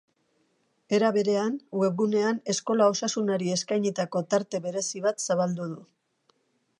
Era 0.97 1.11
berean, 1.17 1.59
webgunean 1.81 2.39
eskola 2.55 2.87
osasunari 2.95 3.53
eskainitako 3.59 4.25
tarte 4.35 4.65
berezi 4.67 5.05
bat 5.09 5.25
zabaldu 5.31 5.69
du. 5.75 5.79